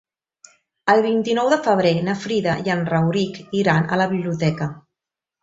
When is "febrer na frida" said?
1.67-2.57